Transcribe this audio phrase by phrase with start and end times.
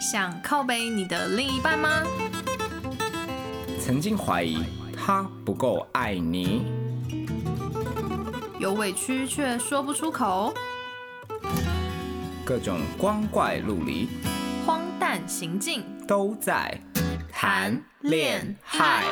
[0.00, 2.02] 想靠背你的另一半吗？
[3.78, 4.64] 曾经怀疑
[4.96, 6.64] 他不够爱你，
[8.58, 10.52] 有委屈却说不出口，
[12.44, 14.08] 各种光怪陆离。
[14.66, 16.78] 荒诞行径，都在
[17.32, 19.04] 谈恋爱。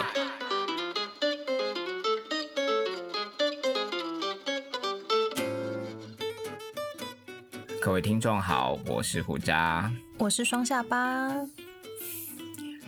[7.86, 11.30] 各位听众好，我是胡渣，我是双下巴，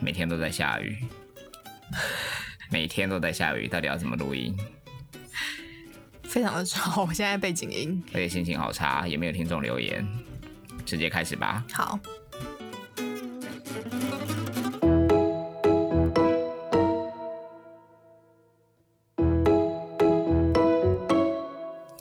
[0.01, 1.07] 每天都在下雨，
[2.69, 4.59] 每天都在下雨，到底要怎么录音？
[6.25, 10.05] 非常的吵，我现在背景音，而且心情好差，也没有听众留言，
[10.85, 11.65] 直接开始吧。
[11.73, 11.97] 好。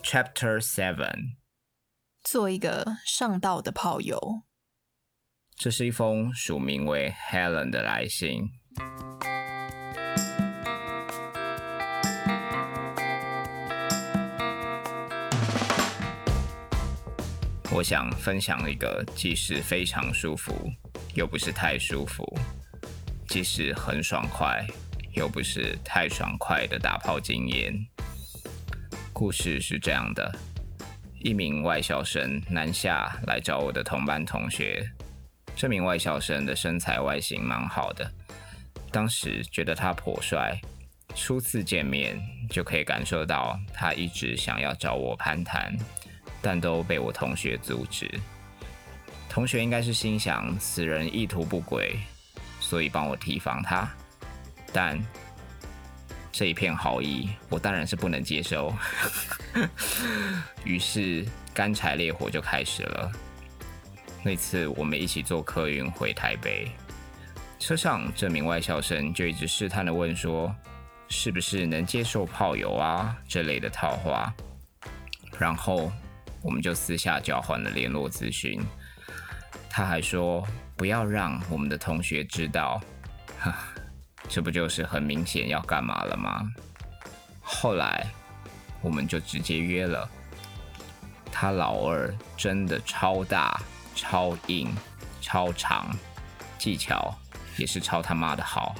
[0.02, 1.36] Chapter Seven，
[2.30, 4.42] 做一个上道的炮友。
[5.56, 8.50] 这是一封署名为 Helen 的来信。
[17.72, 20.52] 我想分享一个既是非常舒服，
[21.14, 22.22] 又不是太舒服；
[23.26, 24.66] 既是很爽快，
[25.14, 27.72] 又不是太爽快的打炮经验。
[29.14, 30.30] 故事是这样的：
[31.20, 34.88] 一名外校生南下来找我的同班同学。
[35.56, 38.08] 这名外校生的身材外形蛮好的，
[38.92, 40.56] 当时觉得他颇帅。
[41.14, 45.74] 初次见面就可以感受到他一直想要找我攀谈，
[46.40, 48.08] 但都被我同学阻止。
[49.28, 51.98] 同学应该是心想此人意图不轨，
[52.60, 53.90] 所以帮我提防他。
[54.72, 54.98] 但
[56.30, 58.72] 这一片好意，我当然是不能接受。
[60.64, 63.10] 于是干柴烈火就开始了。
[64.22, 66.70] 那次我们一起坐客运回台北，
[67.58, 70.54] 车上这名外校生就一直试探的问说
[71.08, 74.32] ：“是不是能接受炮友啊？”这类的套话。
[75.38, 75.90] 然后
[76.42, 78.60] 我们就私下交换了联络资讯。
[79.70, 82.80] 他还说不要让我们的同学知道，
[84.28, 86.52] 这不就是很明显要干嘛了吗？
[87.42, 88.06] 后来
[88.82, 90.08] 我们就直接约了。
[91.32, 93.60] 他老二真的超大。
[94.00, 94.72] 超硬、
[95.20, 95.90] 超长，
[96.56, 97.12] 技巧
[97.56, 98.76] 也是超他妈的好。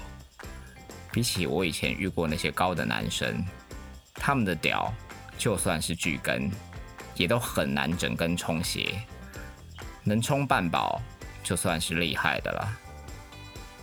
[1.10, 3.44] 比起我以前遇过那些高的男生，
[4.14, 4.94] 他们的屌
[5.36, 6.48] 就算是巨根，
[7.16, 8.94] 也都很难整根充血。
[10.04, 11.02] 能充半饱
[11.42, 12.78] 就算是厉害的了。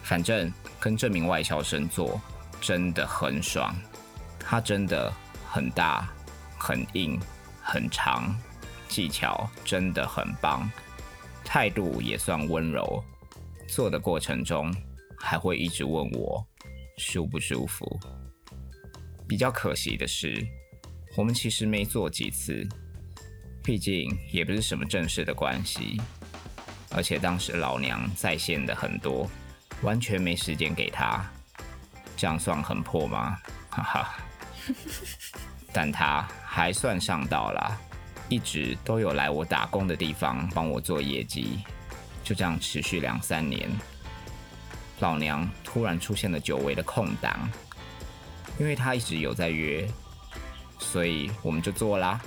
[0.03, 0.49] 反正
[0.85, 2.22] 跟这名外校生做
[2.62, 3.75] 真的很爽，
[4.40, 5.12] 他真的
[5.50, 6.07] 很大、
[6.59, 7.19] 很硬、
[7.59, 8.40] 很长，
[8.88, 10.69] 技巧真的很棒。
[11.44, 13.03] 态度也算温柔，
[13.68, 14.72] 做的过程中
[15.18, 16.45] 还会一直问我
[17.00, 18.00] 舒不舒服。
[19.28, 20.40] 比较可惜的是，
[21.18, 22.63] 我们其实没做几次，
[23.63, 26.00] 毕竟也不是什么正式的关系，
[26.91, 29.28] 而且当时老娘在线的很多，
[29.85, 31.23] 完全没时间给他。
[32.18, 33.38] 这样算很破吗？
[33.69, 34.16] 哈哈，
[35.72, 37.78] 但他还算上道啦。
[38.28, 41.59] 一直都有来我打工的地方帮我做业绩，
[42.24, 43.69] 就这样持续两三年。
[45.00, 47.47] 老娘突然出现了久违的空档，
[48.57, 49.88] 因为他一直有在约，
[50.79, 52.19] 所以我们就做啦。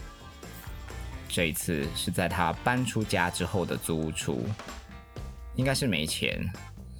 [1.28, 4.46] 这一次是在他搬出家之后的租屋处，
[5.56, 6.38] 应该是没钱，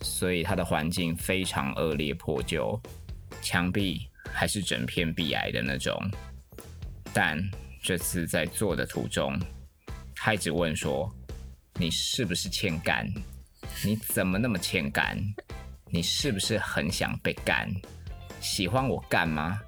[0.03, 2.81] 所以他的环境非常恶劣破旧，
[3.43, 5.97] 墙壁还是整片壁癌的那种，
[7.13, 7.39] 但。
[7.81, 9.39] 这次在做的途中，
[10.15, 11.09] 他一直问说
[11.79, 13.09] ：“你是不是欠干？
[13.85, 15.17] 你怎么那么欠干？
[15.87, 17.71] 你是不是很想被干？
[18.41, 19.61] 喜欢我干吗？”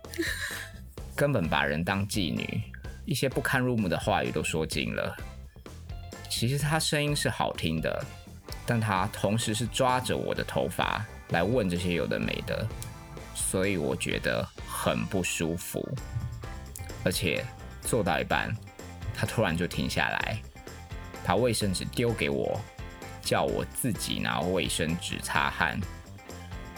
[1.14, 2.60] 根本把人当妓女，
[3.06, 5.16] 一些不堪入目的话语都说尽了。
[6.28, 8.04] 其实他声音是好听的，
[8.66, 12.66] 但他同时是抓着我的头发来问这些有的没的，
[13.34, 15.86] 所以我觉得很不舒服，
[17.04, 17.44] 而且。
[17.82, 18.54] 做到一半，
[19.16, 20.38] 他突然就停下来，
[21.24, 22.60] 把卫生纸丢给我，
[23.22, 25.80] 叫我自己拿卫生纸擦汗。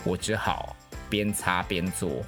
[0.05, 0.77] 我只好
[1.11, 2.25] 边擦边做，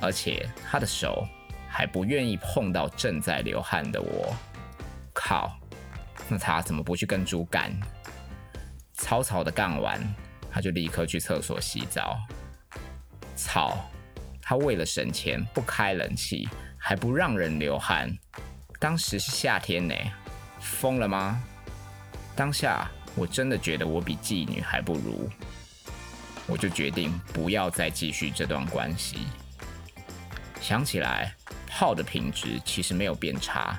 [0.00, 1.26] 而且他的手
[1.68, 4.34] 还不愿意碰到正在流汗的我。
[5.14, 5.56] 靠！
[6.28, 7.72] 那他怎么不去跟猪干？
[8.96, 10.00] 草草的干完，
[10.50, 12.18] 他就立刻去厕所洗澡。
[13.34, 13.78] 操！
[14.42, 16.48] 他为了省钱不开冷气。
[16.78, 18.16] 还不让人流汗，
[18.78, 19.94] 当时是夏天呢，
[20.60, 21.42] 疯了吗？
[22.36, 25.28] 当下我真的觉得我比妓女还不如，
[26.46, 29.26] 我就决定不要再继续这段关系。
[30.60, 31.34] 想起来，
[31.66, 33.76] 泡的品质其实没有变差，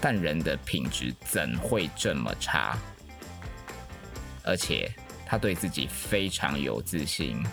[0.00, 2.78] 但人的品质怎会这么差？
[4.48, 4.90] 而且
[5.26, 7.44] 他对自己非常有自信，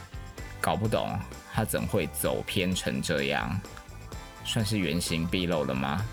[0.61, 1.19] 搞不懂
[1.53, 3.59] 他怎会走偏成这样，
[4.45, 6.05] 算是原形毕露了吗？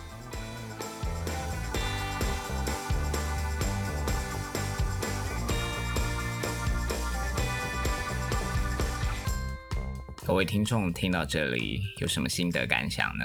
[10.26, 13.24] 各位听众听到这里有什么心得感想呢？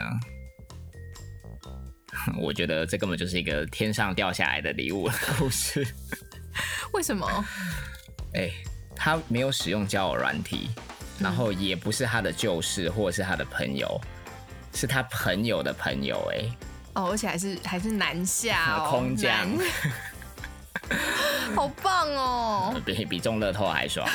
[2.38, 5.88] 我觉得这根本就是一个天上掉下来的礼物的故事。
[6.94, 7.46] 为什么？
[8.34, 8.52] 哎，
[8.96, 10.70] 他没有使用交友软体，
[11.20, 14.00] 然后也不是他的旧事或者是他的朋友，
[14.74, 16.32] 是他朋友的朋友。
[16.34, 16.50] 哎，
[16.94, 19.48] 哦，而且还是还是南下哦， 空降，
[21.56, 24.08] 好棒哦，比比中乐透还爽。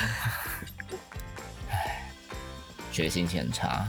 [2.92, 3.86] 觉得心情很差，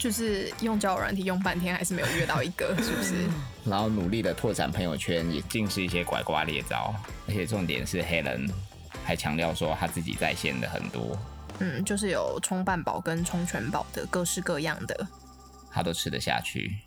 [0.00, 3.28] 就是用交友软体用半天，还是没有约到一个， 是不是？
[3.66, 6.94] 然后努力的拓展朋友圈，也尽是一些拐瓜裂枣，
[7.28, 8.50] 而且重点是黑人
[9.04, 11.14] 还强调说他自己在线的很多，
[11.58, 15.06] 嗯，就是有充半饱跟充全饱的各式各样的，
[15.70, 16.78] 他都吃得下去，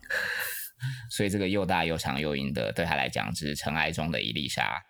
[1.12, 4.82] 所以这个又大又长又硬的，对他来讲只是尘埃中的一粒沙。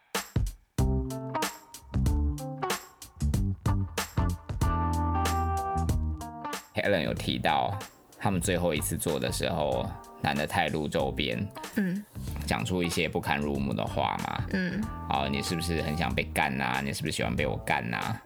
[6.73, 7.77] Helen 有提到，
[8.23, 9.85] 他们最后一次做的时候，
[10.21, 12.01] 男的太露周边，嗯，
[12.47, 16.81] 讲出一些不堪入目的话嘛，嗯，哦，你是不是很想被干呐？
[16.81, 18.17] 你是不是喜欢被我干呐？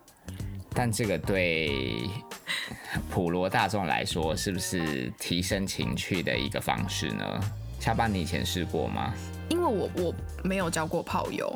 [0.75, 2.07] 但这个对
[3.09, 7.25] 普罗大众来说，是不是提升情趣的一个方式呢？
[7.79, 9.11] 下班你以前试过吗？
[9.49, 10.13] 因为我我
[10.43, 11.51] 没有交过炮友，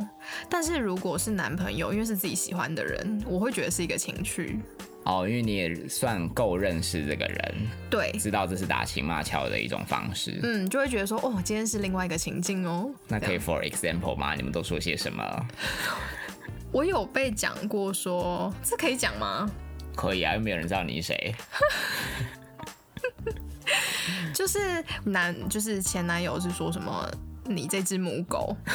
[0.49, 4.59] 但是如果是男朋友，因为是自己喜欢的人，我会觉得是一个情趣。
[5.03, 7.55] 哦，因为你也算够认识这个人，
[7.89, 12.91] 对，知道这是打情骂俏的一种方式，嗯，就会觉得说，哦，今天是另外一个情境哦。
[13.07, 14.35] 那可以 for example 吗？
[14.35, 15.47] 你们都说些什么？
[16.71, 19.49] 我有被讲过说，这可以讲吗？
[19.95, 21.35] 可以啊，又没有人知道你是谁。
[24.33, 27.09] 就是男，就是前男友是说什么，
[27.45, 28.55] 你这只母狗。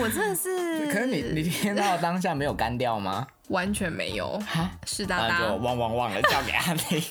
[0.00, 3.26] 我真的是，可是你你听到当下没有干掉吗？
[3.48, 4.40] 完全没有，
[4.84, 7.02] 是的，那就汪汪汪的叫给他听。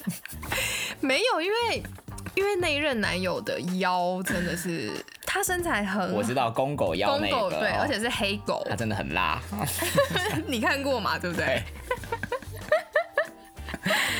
[1.02, 1.84] 没有，因为
[2.36, 4.92] 因为那一任男友的腰真的是，
[5.26, 9.42] 他身材很，我知道公狗腰那个，对，而且是黑狗，他真的很辣。
[10.46, 11.18] 你看过嘛？
[11.18, 11.64] 对不对？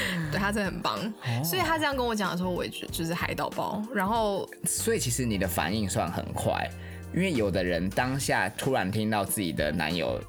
[0.32, 1.00] 对他真的很棒，
[1.44, 3.82] 所以他这样跟我讲的时候，我也觉得就是海盗包。
[3.94, 6.70] 然后，所以其实你的反应算很快。
[7.14, 10.22] 因为有的人当下突然听到自己的男友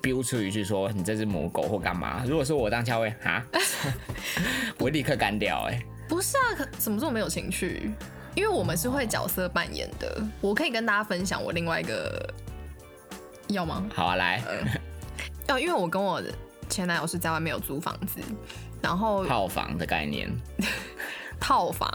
[0.00, 3.44] 飙出一句说：“你这只母狗或干嘛？”如果说我当下会啊，
[4.78, 5.62] 我会立刻干掉。
[5.68, 7.92] 哎，不是啊，可什么这么没有情趣？
[8.34, 10.26] 因为我们是会角色扮演的。
[10.40, 12.34] 我可以跟大家分享我另外一个，
[13.48, 13.86] 要吗？
[13.94, 14.42] 好啊，来。
[15.46, 16.20] 要因为我跟我
[16.70, 18.18] 前男友是在外面有租房子，
[18.84, 20.30] 然后套房的概念。
[21.40, 21.90] 套房，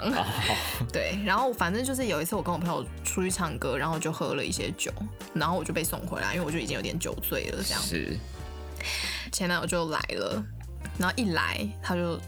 [0.94, 4.92] 对，然后反正就是有一次我跟我朋友出去唱歌，然后就喝了一些酒，
[5.34, 7.64] 然后我就被送回来，因为我就已经有点酒醉了。
[7.64, 8.16] 这样是，
[9.32, 10.44] 前男友就来了，
[11.00, 12.20] 然后一来他就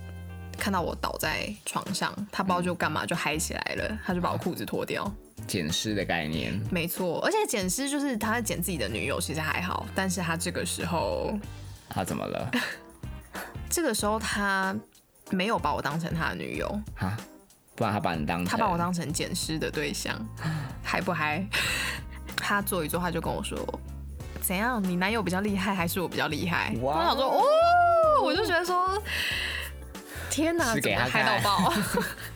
[0.57, 5.13] 看到我倒在床上，他不知道就干嘛就嗨起来了，他就把我裤子脱掉，
[5.45, 11.37] 捡尸的概念，没错，而且捡尸就是他在捡自己的女友，其实还好，但是他这个时候
[11.87, 12.49] 他怎么了？
[13.71, 14.75] 这个时候他。
[15.33, 17.17] 没有把我当成他的女友啊，
[17.73, 20.13] 不然他把你当他把我当成捡尸的对象，
[20.83, 21.47] 嗨不嗨？
[22.35, 23.57] 他做一做，他就跟我说
[24.41, 24.83] ：“怎样？
[24.83, 27.41] 你男友比较厉害，还是我比较厉害？”我想说：“哦，
[28.21, 29.01] 我就觉得说，
[30.29, 31.73] 天哪，怎么嗨到爆？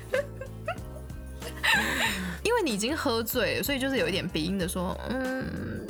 [2.44, 5.86] 因为你已经喝醉了，所以就是有一点鼻音的说：嗯，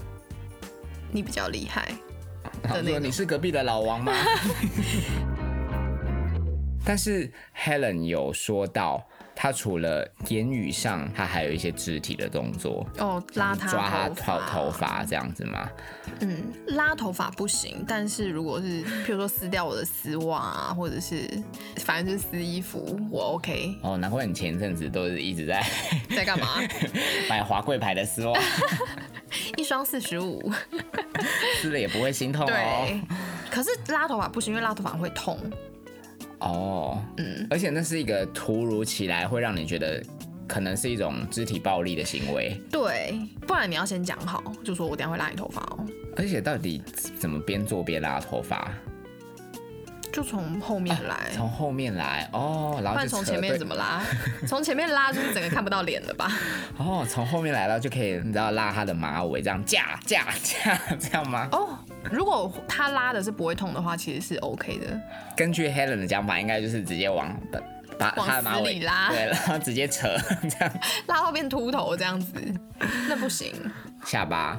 [1.11, 1.87] 你比较厉害。
[2.63, 4.11] 他说：你是隔壁的老王吗？”
[6.85, 9.03] 但是 Helen 有说到，
[9.35, 15.67] 他除了言语上，他还有一些肢体的动作哦，拉他抓他头头发这样子吗？
[16.21, 21.27] 嗯，拉头发不行，但是如果是譬如说撕掉我的丝袜啊，或者是
[21.77, 23.75] 反正就是撕衣服，我 OK。
[23.81, 25.65] 哦，难怪你前阵子都是一直在
[26.15, 26.61] 在干嘛？
[27.27, 28.39] 买华贵牌的丝袜，
[29.57, 30.51] 一双四十五，
[31.61, 33.01] 撕了也不会心痛哦。
[33.49, 35.37] 可是拉头发不行，因为拉头发会痛。
[36.45, 40.01] 哦，嗯，而且那是一个突如其来会让你觉得
[40.47, 42.59] 可能是一种肢体暴力的行为。
[42.71, 45.85] 对，不然你要先讲好，就说我等下会拉你头发哦。
[46.15, 46.81] 而且到底
[47.19, 48.71] 怎么边做边拉头发？
[50.15, 54.01] 就从后面来，从后面来哦，然后从前面怎么拉？
[54.47, 56.31] 从前面拉就是整个看不到脸了吧？
[56.77, 61.49] 哦，从后面来了就可以，你知道拉他的马尾这样架架架这样吗？
[61.51, 61.77] 哦，
[62.09, 64.97] 如果他拉的是不会痛的话，其实是 OK 的。
[65.35, 67.37] 根据 Helen 的讲法，应该就是直接往
[67.99, 70.07] 把他的马尾拉，对，然后直接扯
[70.43, 70.73] 这样，
[71.07, 72.33] 拉到变秃头这样子，
[73.09, 73.53] 那不行。
[74.05, 74.57] 下巴，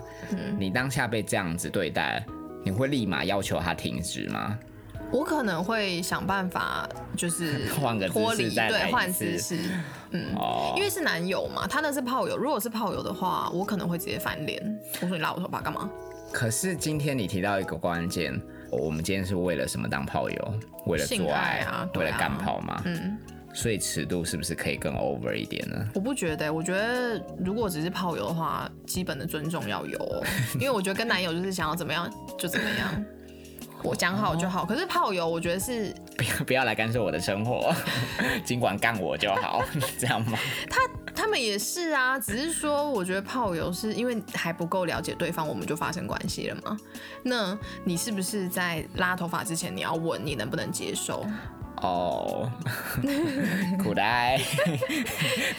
[0.59, 2.23] 你当下被这样子对待，
[2.63, 4.59] 你会立马要求他停止吗？
[5.17, 9.57] 我可能会想办法，就是 换个脱离，对，换姿势，
[10.11, 10.27] 嗯，
[10.77, 12.37] 因为是男友嘛，他那是炮友。
[12.37, 14.63] 如果是炮友的话，我可能会直接翻脸。
[15.01, 15.91] 我说你拉我头发干嘛？
[16.33, 18.39] 可是今天你提到一个关键，
[18.71, 20.55] 我们今天是为了什么当炮友？
[20.85, 21.89] 为了做爱啊？
[21.95, 22.83] 为了干炮嘛？
[22.85, 23.17] 嗯，
[23.55, 25.77] 所以尺度是不是可以更 over 一点呢？
[25.95, 30.25] 我不觉得，我觉得如果只是炮友的话，基本的尊重要有，
[30.61, 33.05] 因为我觉得跟男友就是想要怎么样就怎么样。
[33.87, 37.73] 我讲好就好，可是炮友我觉得是不要不要来干涉我的生活，
[38.45, 39.63] 尽管干我就好，
[39.99, 40.37] 这样吗？
[40.69, 40.81] 他
[41.15, 46.77] 他们也是啊，只是说我觉得炮友是因为还不够了解对方，我们就发生关系了嘛。
[47.23, 51.25] 那你是不是在拉头发之前你要问你能不能接受？
[51.83, 52.51] 哦，
[53.83, 54.41] 苦呆，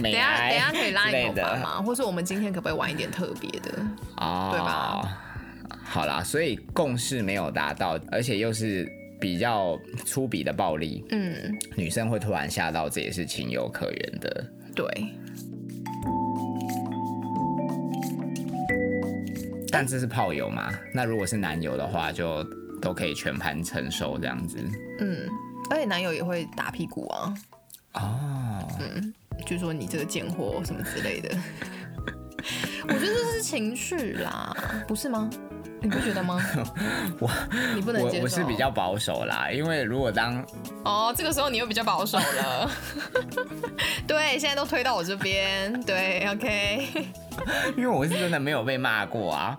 [0.01, 1.81] 等下等下可以拉一头发吗？
[1.81, 3.71] 或者我们今天可不可以玩一点特别的？
[4.17, 5.17] 哦，对吧？
[5.89, 8.87] 好啦，所以共识没有达到，而且又是
[9.19, 14.51] 比较粗鄙的暴力，嗯，女生会突然吓到，这也是情有可原的。
[14.75, 14.85] 对。
[19.71, 20.71] 但这是炮友嘛？
[20.93, 22.43] 那如果是男友的话，就
[22.81, 24.57] 都可以全盘承受这样子。
[24.99, 25.27] 嗯，
[25.69, 27.33] 而且男友也会打屁股啊。
[27.93, 28.67] 哦。
[28.79, 29.13] 嗯，
[29.45, 31.35] 就说你这个贱货什么之类的。
[32.87, 34.55] 我觉得这是情绪啦，
[34.87, 35.29] 不是吗？
[35.87, 36.37] 你不觉得吗？
[37.17, 37.31] 我
[37.73, 38.23] 你不能接受。
[38.23, 40.45] 我是比较保守啦，因为如果当
[40.83, 42.69] 哦，这个时候你又比较保守了。
[44.05, 45.71] 对，现在都推到我这边。
[45.83, 46.87] 对，OK。
[47.77, 49.57] 因为我是真的没有被骂过啊，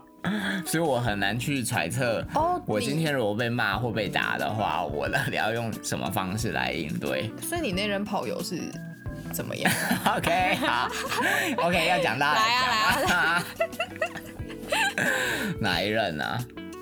[0.66, 2.22] 所以我很难去揣测。
[2.34, 7.32] 哦，我今天如果被骂或被打的话，我到底要用什么方式来应对？
[7.40, 8.60] 所以你那任跑友是
[9.32, 9.72] 怎么样
[10.14, 10.90] ？OK，好
[11.56, 13.44] ，OK，要讲到来啊来啊。
[15.60, 16.38] 哪一任啊？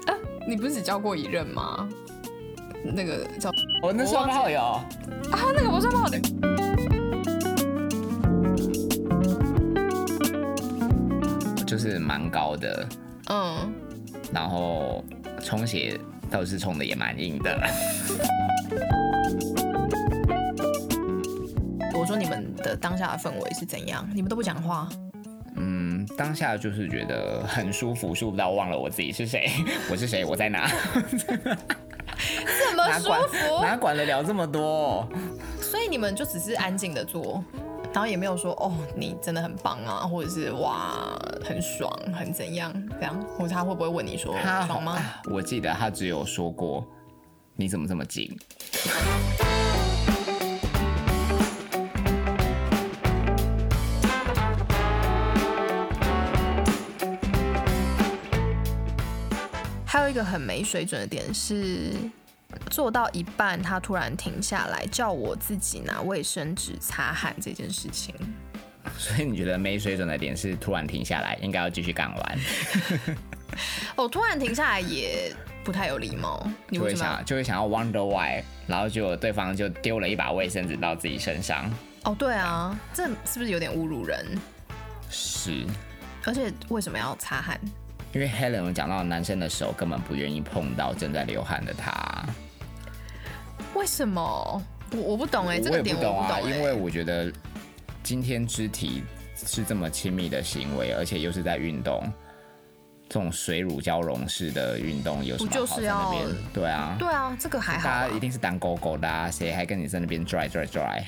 [0.06, 0.14] 啊，
[0.48, 1.88] 你不是只交过一任吗？
[2.84, 3.50] 那个叫
[3.82, 4.84] 我那算炮友啊，
[5.54, 6.20] 那个不算炮友，
[11.66, 12.88] 就是蛮高的，
[13.28, 13.72] 嗯，
[14.32, 15.04] 然后
[15.42, 15.98] 充血
[16.30, 17.58] 倒是充的也蛮硬的。
[21.92, 24.08] 我说你们的当下的氛围是怎样？
[24.14, 24.88] 你们都不讲话？
[26.08, 29.48] 嗯，当下就是觉得很舒服，舒服到忘了我自己是谁，
[29.90, 30.68] 我是谁，我在哪？
[31.18, 33.62] 怎么舒服？
[33.62, 35.06] 哪管得了这么多？
[35.60, 37.42] 所以你们就只是安静的做，
[37.92, 43.20] 然后也没有说哦，你真的很棒啊，或者是哇，很爽，很怎样这样？
[43.36, 44.34] 或者他会不会问你说
[44.66, 44.98] 爽吗？
[45.30, 46.86] 我记得他只有说过，
[47.54, 48.34] 你怎么这么紧？
[60.16, 61.92] 个很没水准的点是，
[62.70, 68.14] 做到一半他突然停下来，叫我自己拿卫生纸擦汗这件事情。
[68.96, 72.38] 所以你觉得没水准的点是突然停下来，应该要继续干完？
[73.96, 76.48] 哦，突然停下来也不太有礼貌。
[76.68, 81.68] 你会想就会想要 wonder why，然后结果对方就丢了一把卫生纸到自己身上。
[82.04, 84.24] 哦，对啊，这是不是有点侮辱人？
[85.10, 85.64] 是。
[86.24, 87.60] 而且为什么要擦汗？
[88.12, 92.24] 因为 Helen 有讲到，男生的手根本不愿意碰到正在流汗的他。
[93.74, 94.62] 为什么？
[94.92, 96.40] 我我不懂哎，这个点我不懂啊。
[96.40, 97.30] 因为我觉得
[98.02, 99.02] 今天肢体
[99.34, 102.10] 是这么亲密的行为，而且又是在运动，
[103.08, 106.26] 这种水乳交融式的运动有什么好在那边？
[106.54, 107.84] 对啊，对啊，这个还好。
[107.84, 111.02] 大家一定是当狗狗的，啊谁还跟你在那边 dry dry dry？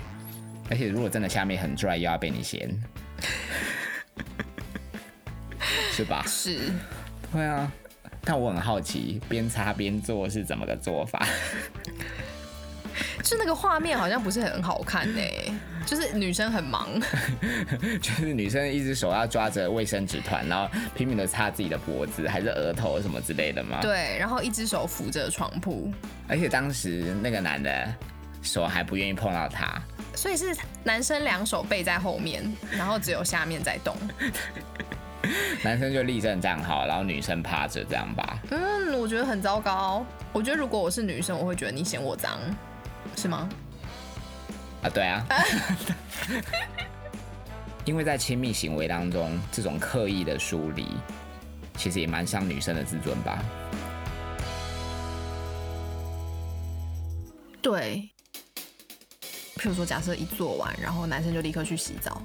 [0.69, 2.69] 而且如果真的下面很 dry，又要被你嫌，
[5.99, 6.25] 是吧？
[6.28, 6.61] 是。
[7.33, 7.71] 对啊，
[8.23, 11.26] 但我很好奇，边擦边做是怎么个做法？
[13.23, 15.21] 就那个画面好像不是很好看呢，
[15.85, 16.88] 就是女生很忙，
[18.00, 23.81] 就是女生一只手要抓着卫生纸团，然后拼命的擦自己的脖子还是额头什么之类的吗？
[23.83, 25.93] 对，然后一只手扶着床铺，
[26.28, 27.95] 而且当时那个男的
[28.40, 29.81] 手还不愿意碰到她，
[30.14, 33.95] 所以是男生两手背在后面，然后只有下面在动。
[35.65, 38.39] 男生就立正站好，然后女生趴着这样吧。
[38.51, 40.05] 嗯，我觉得很糟糕。
[40.33, 42.39] 我觉得如果我是女生，我会觉得你嫌我脏，
[43.17, 43.49] 是吗？
[44.83, 45.25] 啊，对啊。
[47.85, 50.87] 因为在亲密行为当中，这种刻意的疏离，
[51.77, 53.43] 其实也蛮伤女生的自尊吧。
[57.63, 58.09] 对。
[59.57, 62.23] 譬如说，假设一做完，然后男生就立刻去洗澡，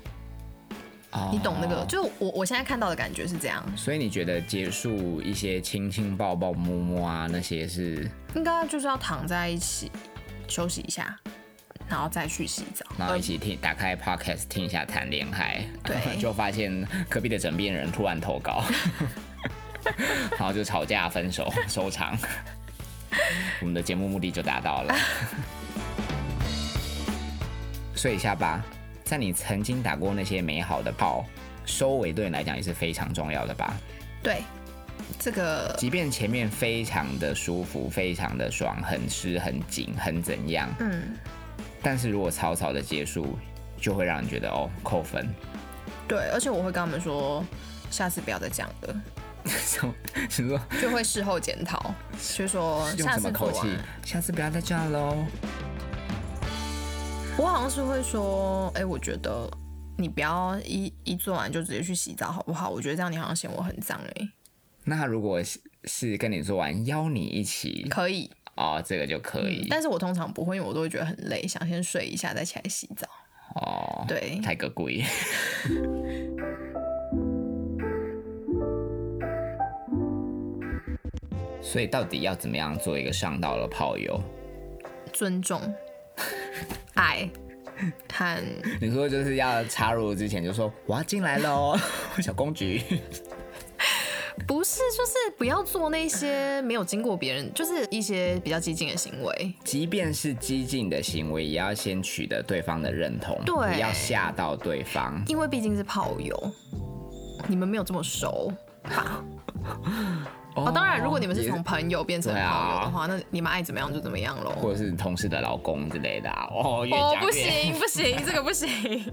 [1.31, 1.85] 你懂那个？
[1.85, 3.63] 就我我现在看到的感觉是这样。
[3.77, 8.09] 所以你觉得结束一些亲亲抱抱摸摸啊那些是？
[8.35, 9.91] 应该就是要躺在一起
[10.47, 11.15] 休息一下，
[11.87, 18.63] 然后再去洗澡，然后一起听打开 podcast 听一下谈恋爱，对， 就发现隔壁的枕边人突然投稿，
[20.31, 22.17] 然后就吵架分手收场，
[23.61, 24.95] 我们的节目目的就达到了。
[27.95, 28.61] 睡一下吧，
[29.03, 31.25] 在你曾经打过那些美好的炮，
[31.65, 33.75] 收尾对你来讲也是非常重要的吧？
[34.21, 34.43] 对，
[35.19, 41.15] 这个即便前面非常的舒服、非常的爽、很湿、很紧、很怎样，嗯，
[41.81, 43.37] 但是如果草草的结束，
[43.77, 45.27] 就会让人觉得哦扣分。
[46.07, 47.43] 对，而且我会跟他们说，
[47.91, 49.01] 下次不要再讲了。
[49.45, 49.93] 什么？
[50.29, 50.57] 什么？
[50.81, 51.93] 就会事后检讨，
[52.33, 53.67] 就说用什么口气？
[54.05, 55.17] 下次不要再这样喽。
[57.35, 59.49] 我好像是会说，哎，我觉得
[59.97, 62.69] 你不要一一做完就直接去洗澡，好不好？
[62.69, 64.29] 我觉得这样你好像嫌我很脏哎。
[64.85, 65.41] 那如果
[65.85, 69.65] 是跟你做完邀你一起，可以哦，这个就可以。
[69.69, 73.07] 但是我通常不会，因为我都会觉得很累，想先睡一下再起来洗澡。
[73.55, 75.03] 哦，对，太个贵。
[81.61, 84.21] 所以到底要怎么样做一个上道的炮友？
[85.11, 85.59] 尊重。
[86.95, 87.29] 爱，
[88.07, 88.43] 看
[88.81, 91.77] 你说就是要插入之前就说我要进来喽，
[92.21, 92.81] 小公举。
[94.47, 99.53] 不是，就是不要做那些没有经过别人，就是一些比较激进的行为。
[99.63, 106.51] 即便是激进的行为，也要先取得对方的认同，对，要吓到对方，因为毕竟是炮友，
[107.47, 108.51] 你们没有这么熟
[108.83, 109.23] 吧。
[110.55, 112.47] 哦，当然，如果你们是从朋友变成朋友
[112.81, 114.51] 的话，那你们爱怎么样就怎么样喽。
[114.51, 116.87] 或者是同事的老公之类的哦。
[116.91, 119.11] 哦，不行不行，这个不行。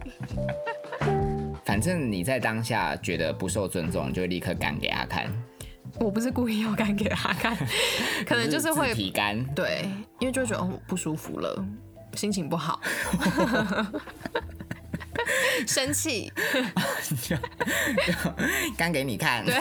[1.64, 5.26] 反正你在当下觉得不受尊重，就立刻干给他看。
[5.98, 7.56] 我不是故意要干给他看，
[8.26, 9.42] 可能就是会皮干。
[9.54, 9.84] 对，
[10.18, 11.64] 因为就觉得哦不舒服了，
[12.14, 12.80] 心情不好，
[15.66, 16.32] 生气，
[18.76, 19.44] 干给你看。
[19.44, 19.54] 对。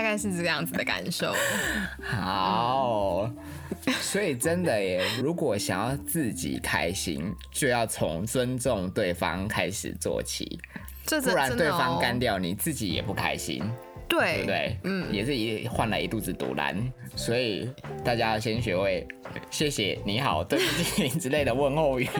[0.00, 1.34] 大概是这个样子的感受。
[2.02, 3.30] 好，
[4.00, 10.58] 所以真的耶，如果想要自己开心，就要从尊重对方开始做起，
[11.06, 13.62] 不然对方干掉，你自己也不开心，
[14.08, 14.78] 对不对？
[14.84, 16.74] 嗯，也是一换来一肚子毒蓝。
[17.14, 17.70] 所以
[18.02, 19.06] 大家先学会
[19.50, 22.08] 谢谢、你好、对不起之类的问候语。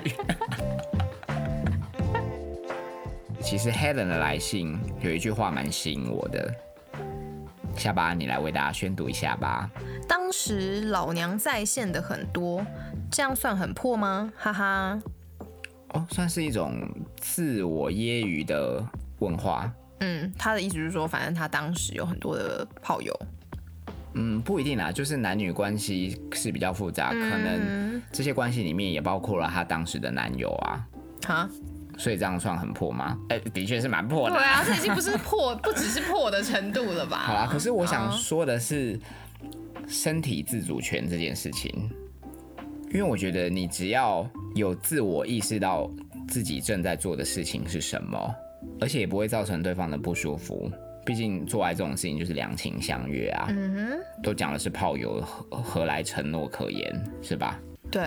[3.40, 6.54] 其实 Helen 的来信有一句话蛮吸引我的。
[7.80, 9.68] 下巴，你来为大家宣读一下吧。
[10.06, 12.64] 当时老娘在线的很多，
[13.10, 14.32] 这样算很破吗？
[14.36, 15.00] 哈哈。
[15.88, 18.84] 哦，算是一种自我揶揄的
[19.18, 19.72] 问话。
[19.98, 23.12] 嗯，他的意思是说，反正他当时有很多的炮友。
[24.14, 30.86] 嗯，不一定啦，就是男女关系是比较复杂，可能这些关系里面也包括了他当时的男友啊。
[31.26, 31.48] 哈。
[32.00, 33.18] 所以这样算很破吗？
[33.28, 34.34] 哎，的确是蛮破的。
[34.34, 37.18] 对啊，这已经不是破， 不只是破的程度了吧？
[37.18, 38.98] 好啦，可是我想说的是，
[39.86, 41.70] 身体自主权这件事情，
[42.90, 45.90] 因为我觉得你只要有自我意识到
[46.26, 48.34] 自己正在做的事情是什么，
[48.80, 50.72] 而且也不会造成对方的不舒服。
[51.04, 53.46] 毕竟做爱这种事情就是两情相悦啊。
[53.50, 56.90] 嗯哼，都讲的是炮友，何来承诺可言？
[57.20, 57.60] 是吧？
[57.90, 58.02] 对。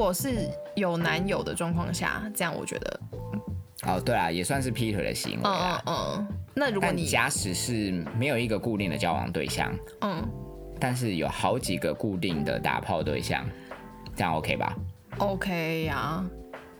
[0.00, 3.00] 果是有男友的状况下，这样我觉得，
[3.86, 5.82] 哦，对啊，也算是劈腿的行为啊。
[5.84, 6.28] 嗯嗯。
[6.54, 10.26] 那如果你假使是没有一个固定的交往对象，嗯，
[10.80, 13.46] 但是有好几个固定的打炮对象，
[14.16, 14.74] 这样 OK 吧
[15.18, 16.24] ？OK 呀，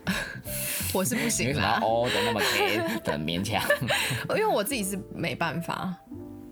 [0.93, 1.47] 我是不行。
[1.47, 3.63] 为什么要哦的那么 K 的勉强？
[4.29, 5.95] 因为我自己是没办法。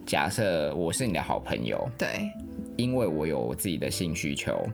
[0.06, 2.30] 假设我是你的好朋友，对，
[2.78, 4.68] 因为我有我自己的性需求。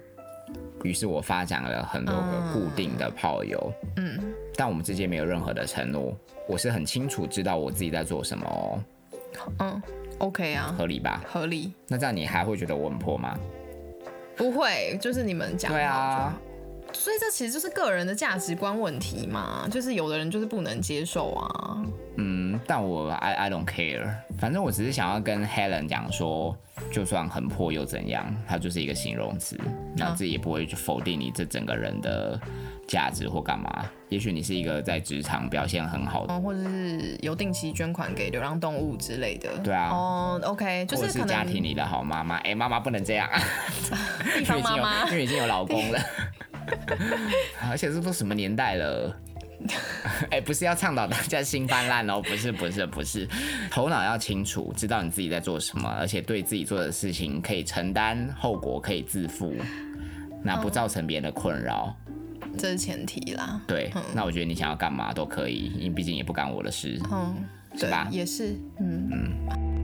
[0.86, 4.20] 于是我发展了很多个固定的炮友，嗯，
[4.56, 6.16] 但我们之间没有任何的承诺。
[6.48, 8.80] 我是很清楚知道我自己在做什么哦，
[9.60, 9.82] 嗯
[10.20, 11.24] ，OK 啊，合理吧？
[11.28, 11.74] 合理。
[11.88, 13.36] 那这样你还会觉得我很破吗？
[14.38, 16.38] 不会，就是你们讲对啊，
[16.98, 21.84] 所以这其实就是个人的价值观问题嘛，就是有的人就是不能接受啊。
[22.18, 26.56] 嗯，但我 I I don't care，反正我只是想要跟 Helen 讲说，
[26.92, 29.60] 就算很破又怎样，它就是一个形容词，
[29.98, 32.40] 那自己也不会去否定你这整个人的
[32.88, 33.86] 价值或干嘛。
[34.08, 39.50] 也许你是一个在职场表现很好的，哦，或者是有定期捐款给流浪动物之类的。
[39.62, 42.38] 对啊，哦，OK，就是是家庭里的好妈妈。
[42.38, 43.30] 哎、妈妈不能这样，
[44.64, 46.00] 妈妈因为已经有老公了，
[47.70, 49.16] 而且这都什么年代了？
[50.30, 53.28] 哎、不是要倡导大家心泛滥哦，不是，不是，不是，
[53.72, 59.56] 头脑要清楚，知道你自己在做什么，而且对自己做的事情可以承担后果，可以自负，
[60.44, 61.96] 那不造成别人的困扰。
[62.60, 63.60] 这是前提啦。
[63.66, 67.00] 对，那我觉得你想要干嘛都可以，因为毕竟也不干我的事。
[67.12, 67.36] 嗯，
[67.72, 69.82] 对是吧，也是，嗯嗯，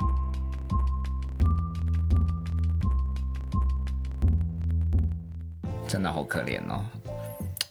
[5.92, 6.86] 真的好可怜哦，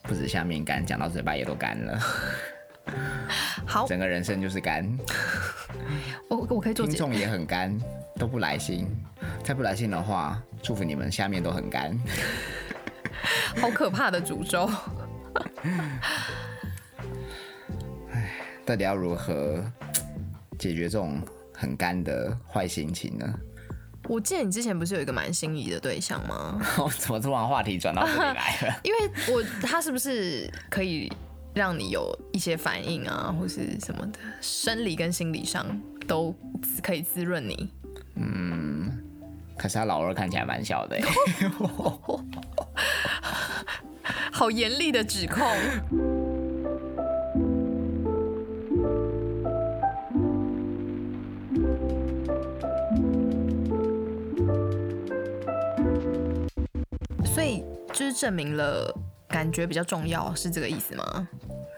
[0.03, 1.99] 不止下面干，讲到嘴巴也都干了，
[3.67, 4.87] 好，整个人生就是干。
[6.29, 7.75] 我我可以做解，听众也很干，
[8.17, 8.87] 都不来信。
[9.43, 11.99] 再不来信的话，祝福你们下面都很干。
[13.59, 14.71] 好可怕的诅咒。
[18.67, 19.65] 到底要如何
[20.59, 21.23] 解决这种
[21.55, 23.35] 很干的坏心情呢？
[24.11, 26.61] 我记得你之前不是有一个蛮心仪的对象吗？
[26.83, 28.75] 我怎么突然话题转到这里来了？
[28.83, 28.99] 因为
[29.33, 31.09] 我他是不是可以
[31.55, 35.65] 让你有一些反应啊，或是什么的，生理跟心理上
[36.09, 36.35] 都
[36.83, 37.71] 可以滋润你。
[38.17, 38.99] 嗯
[39.57, 41.05] 可是他老二看起来蛮小的耶，
[44.33, 45.47] 好严厉的指控。
[58.21, 58.95] 证明了
[59.27, 61.27] 感觉比较重要，是这个意思吗？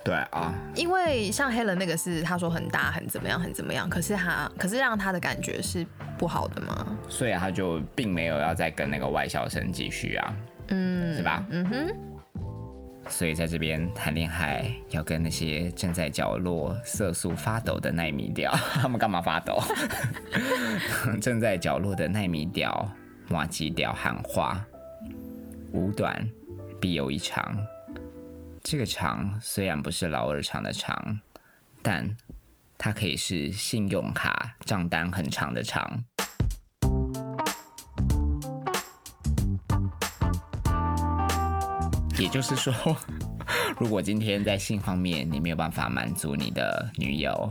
[0.04, 5.86] 对啊，因为像 Helen 那个是他说很大很怎么样很怎么样，可是他可是让他的感觉是
[6.18, 6.98] 不好的吗？
[7.08, 10.34] 所以他就并没有要再跟那个外校生继续啊，
[10.70, 11.46] 嗯，是吧？
[11.50, 11.88] 嗯哼，
[13.08, 18.50] 所以在这边谈恋爱要跟那些正在角落色素发抖的奈米屌，
[18.82, 19.62] 他们干嘛发抖？
[21.22, 22.90] 正在角落的奈米屌、
[23.28, 24.60] 马吉屌喊话：
[25.72, 26.28] 五短
[26.80, 27.56] 必有一长。
[28.62, 31.20] 这个长虽然不是老二长的长，
[31.82, 32.16] 但
[32.76, 36.04] 它可以是信用卡账单很长的长。
[42.18, 42.72] 也就是说，
[43.80, 47.50] 如果今天在性方面你没有办法满足你的女友，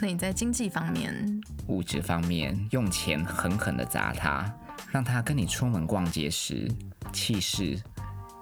[0.00, 4.54] 那你在经济方面，物质方面用钱狠狠的砸她，
[4.90, 6.70] 让他跟你出门逛街时
[7.12, 7.80] 气势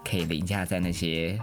[0.05, 1.39] 可以凌驾在那些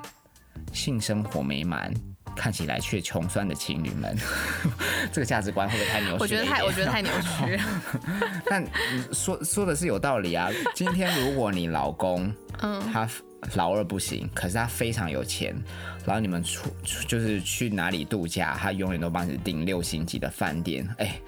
[0.74, 1.94] 性生活美满。
[2.36, 4.16] 看起来却穷酸的情侣们，
[5.12, 6.18] 这个价值观会不会太扭曲？
[6.20, 7.60] 我觉得太我觉得太扭曲。
[8.46, 8.64] 但
[9.12, 10.48] 说说的是有道理啊。
[10.76, 13.10] 今天如果你老公，嗯他
[13.56, 15.56] 老二不行，可是他非常有钱，
[16.06, 20.88] 然后你们出出就是去哪里度假，他永远都帮你订六星级的饭店。
[21.00, 21.20] 哎、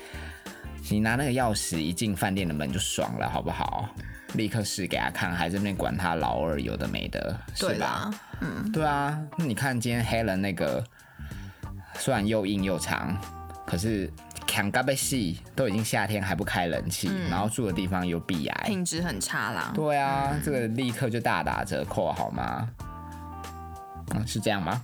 [0.89, 3.89] 你拿那个钥匙一进饭店的门就爽了，好不好？
[4.34, 8.12] 立刻试给他看，还在那边管他老二有的没的，是吧？
[8.41, 10.84] 嗯，对啊，那你看今天 Helen 那个，
[11.95, 13.17] 虽然又硬又长，
[13.65, 14.12] 可是
[14.45, 18.67] 扛嘎被细，都已经夏天还不开冷气，然后住的地方又避癌。
[18.67, 19.71] 品质很差啦。
[19.73, 22.69] 对啊，这个立刻就大打折扣，好吗？
[24.15, 24.82] 嗯，是这样吗？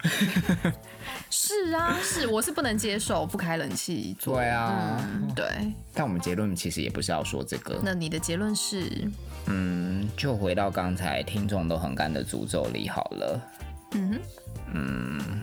[1.30, 4.38] 是啊，是我是不能接受不开冷气做。
[4.38, 5.46] 对啊，嗯，对。
[5.94, 9.10] 但我们结论其实也不是要说这个，那你的结论是？
[9.48, 13.42] 嗯，就回到刚才听众都很干的诅咒里好了。
[13.92, 14.20] 嗯哼，
[14.74, 15.42] 嗯，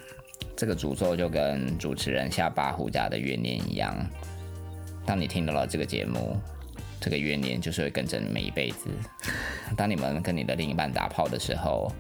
[0.56, 3.94] 这个诅咒就跟主持人下巴胡家的怨念一样，
[5.06, 6.36] 当你听到了这个节目，
[7.00, 8.88] 这个怨念就是会跟着你们一辈子。
[9.76, 11.90] 当你们跟你的另一半打炮的时候，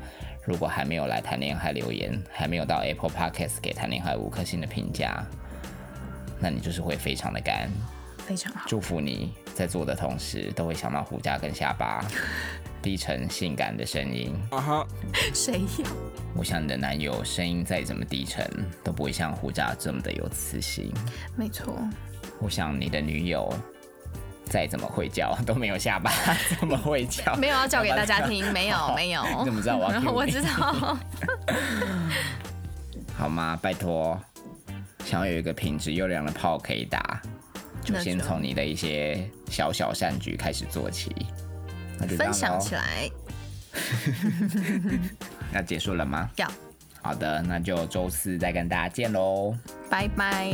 [0.44, 5.24] 如果还没有来谈恋爱留言，还没有到 Apple Podcast 给谈恋爱五颗星的评价，
[6.40, 7.70] 那你就是会非常的干。
[8.18, 8.64] 非常好。
[8.68, 12.04] 祝福你在做的同时，都会想到胡渣跟下巴
[12.82, 14.34] 低沉性感的声音。
[15.32, 15.90] 谁呀？
[16.34, 18.44] 我想你的男友声音再怎么低沉，
[18.82, 20.92] 都不会像胡渣这么的有磁性。
[21.36, 21.76] 没错。
[22.40, 23.52] 我想你的女友
[24.52, 26.12] 再怎么会叫 都没有下巴
[26.60, 27.34] 怎么会叫？
[27.36, 29.24] 没有要叫给大家听 没有没有。
[29.38, 30.96] 你怎么知道我要然我知道。
[33.16, 34.20] 好吗拜托
[35.06, 37.22] 想要有一个品质优良的炮可以打
[37.82, 37.98] 就。
[38.00, 41.10] 先从你的一些小小善举开始做起。
[42.18, 43.08] 分享起来。
[45.50, 46.28] 那结束了吗？
[46.36, 46.46] 要。
[47.00, 49.56] 好的那就周四再跟大家见喽
[49.88, 50.52] 拜拜。